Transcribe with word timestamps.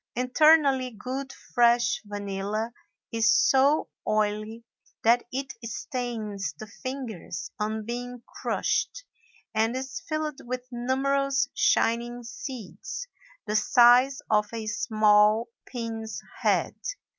Internally 0.15 0.89
good 0.89 1.31
fresh 1.31 2.01
vanilla 2.03 2.73
is 3.11 3.31
so 3.37 3.87
oily 4.07 4.63
that 5.03 5.23
it 5.31 5.51
stains 5.63 6.55
the 6.57 6.65
fingers 6.65 7.51
on 7.59 7.85
being 7.85 8.23
crushed 8.27 9.03
and 9.53 9.75
is 9.75 9.99
filled 10.09 10.41
with 10.43 10.65
numerous 10.71 11.49
shining 11.53 12.23
seeds 12.23 13.07
the 13.45 13.55
size 13.55 14.23
of 14.27 14.51
a 14.51 14.65
small 14.65 15.49
pin's 15.71 16.19
head. 16.39 16.73